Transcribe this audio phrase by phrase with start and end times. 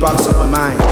[0.00, 0.89] Where to my where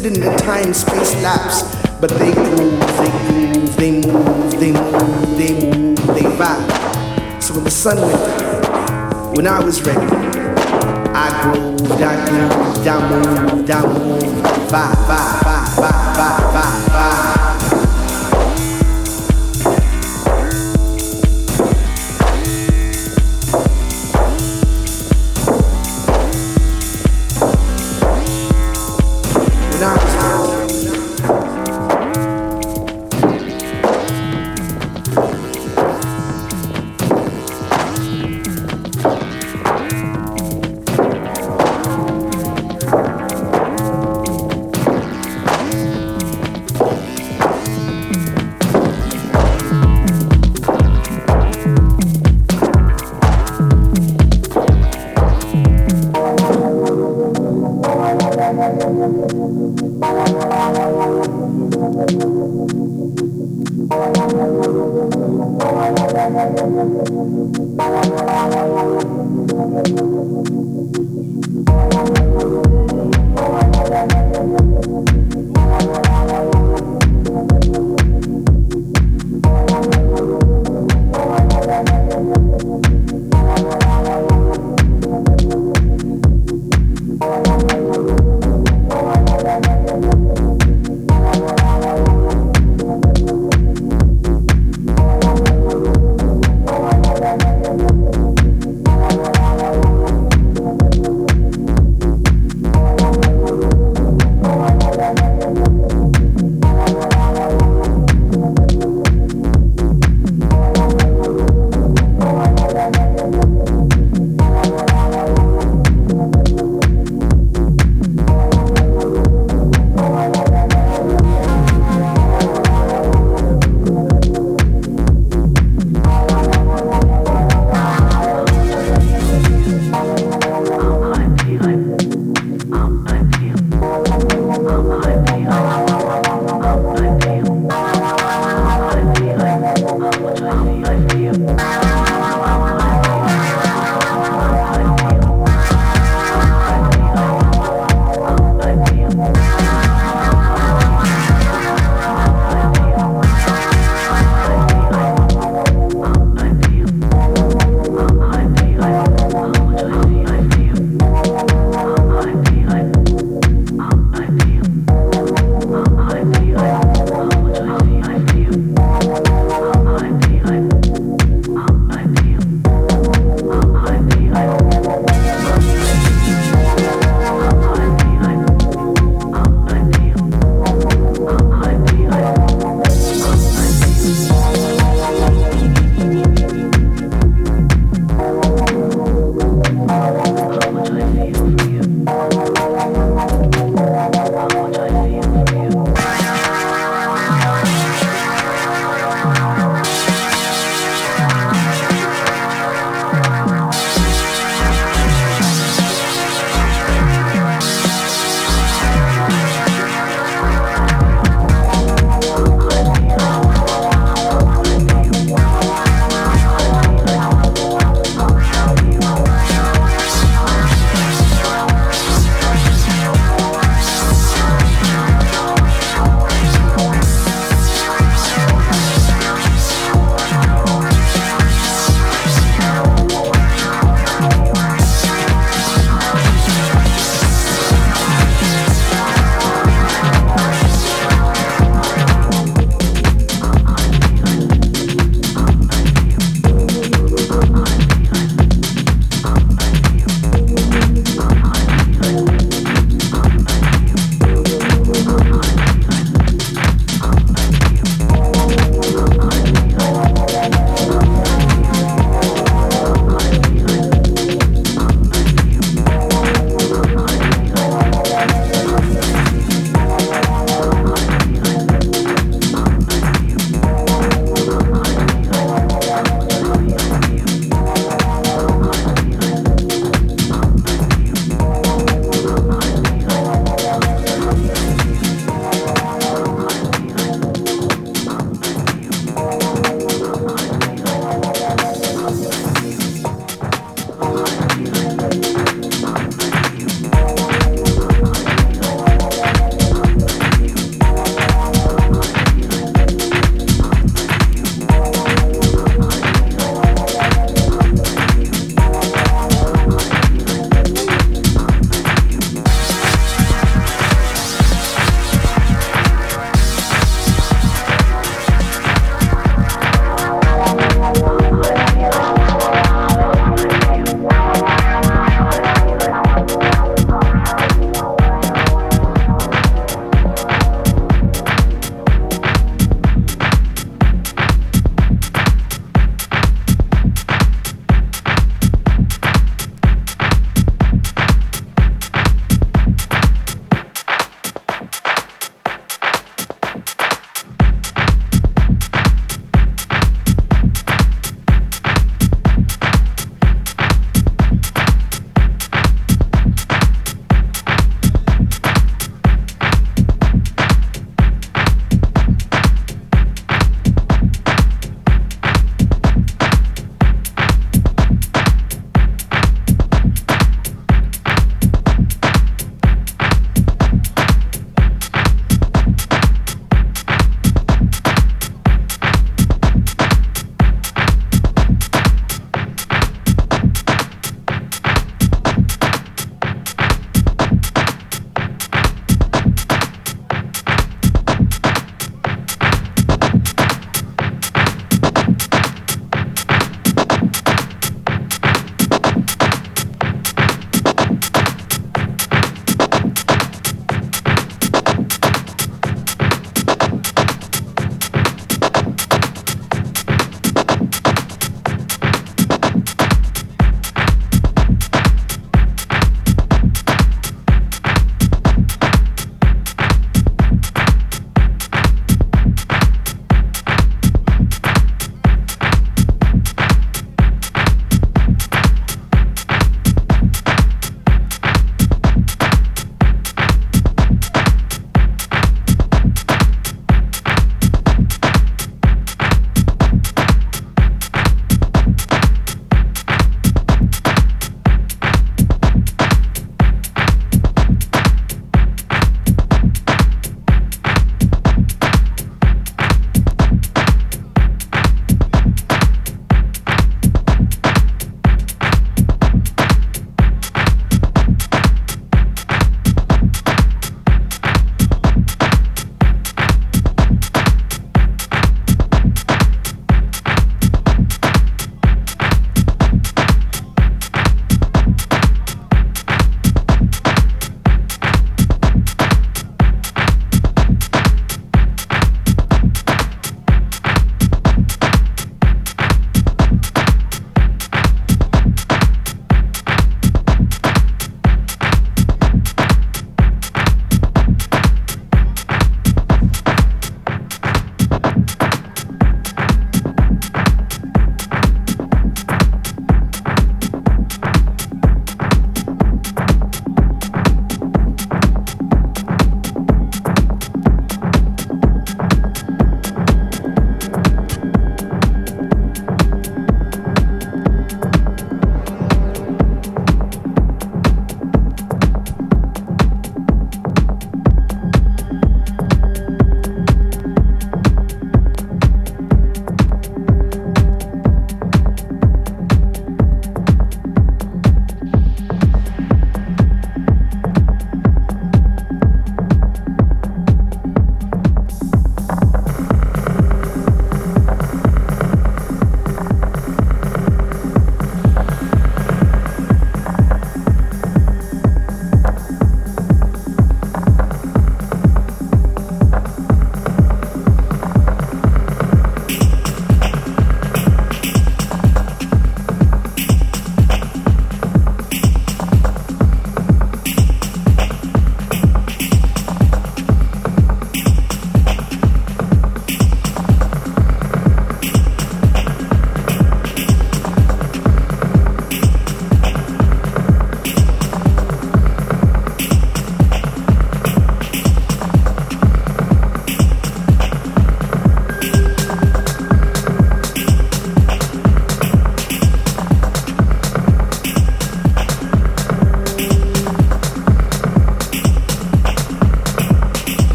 [0.00, 1.62] sit in the time space lapse,
[2.00, 7.42] but they move, they move, they move, they move, they move, they vibe.
[7.42, 10.06] So when the sun went down, when I was ready,
[11.12, 14.24] I grooved, I grooved, I moved, I moved,
[14.70, 17.49] vibe, vibe, vibe, vibe, vibe, vibe.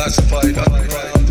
[0.00, 1.30] classified underground.